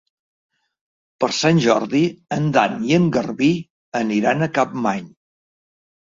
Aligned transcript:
Per 1.23 1.27
Sant 1.39 1.59
Jordi 1.65 1.99
en 2.37 2.47
Dan 2.55 2.73
i 2.91 2.95
en 2.97 3.05
Garbí 3.17 3.49
aniran 4.01 4.41
a 4.41 4.49
Capmany. 4.55 5.05